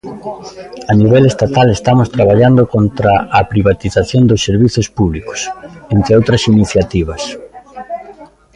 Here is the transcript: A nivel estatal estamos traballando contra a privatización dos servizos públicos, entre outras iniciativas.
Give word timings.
A 0.91 0.93
nivel 1.01 1.23
estatal 1.31 1.67
estamos 1.69 2.07
traballando 2.15 2.61
contra 2.75 3.13
a 3.39 3.41
privatización 3.51 4.23
dos 4.29 4.43
servizos 4.47 4.87
públicos, 4.97 5.39
entre 5.95 6.11
outras 6.19 6.41
iniciativas. 6.53 7.21